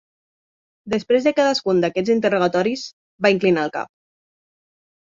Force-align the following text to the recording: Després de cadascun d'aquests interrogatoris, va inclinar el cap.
Després 0.93 1.27
de 1.27 1.33
cadascun 1.41 1.83
d'aquests 1.85 2.15
interrogatoris, 2.15 2.87
va 3.27 3.35
inclinar 3.39 3.69
el 3.71 3.77
cap. 3.79 3.95